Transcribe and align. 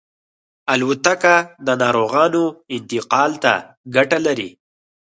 الوتکه 0.73 1.35
د 1.65 1.67
ناروغانو 1.81 2.43
انتقال 2.75 3.31
ته 3.43 3.53
ګټه 3.95 4.17
لري. 4.25 4.49